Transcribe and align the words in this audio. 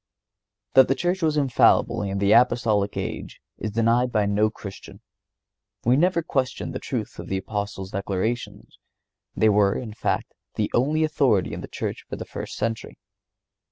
That 0.73 0.87
the 0.87 0.95
Church 0.95 1.21
was 1.21 1.37
infallible 1.37 2.01
in 2.01 2.17
the 2.17 2.31
Apostolic 2.31 2.97
age 2.97 3.39
is 3.59 3.69
denied 3.69 4.11
by 4.11 4.25
no 4.25 4.49
Christian. 4.49 4.99
We 5.85 5.95
never 5.95 6.23
question 6.23 6.71
the 6.71 6.79
truth 6.79 7.19
of 7.19 7.27
the 7.27 7.37
Apostles' 7.37 7.91
declarations;(114) 7.91 8.73
they 9.39 9.49
were, 9.49 9.75
in 9.77 9.93
fact, 9.93 10.33
the 10.55 10.71
only 10.73 11.03
authority 11.03 11.53
in 11.53 11.61
the 11.61 11.67
Church 11.67 12.03
for 12.09 12.15
the 12.15 12.25
first 12.25 12.55
century. 12.57 12.97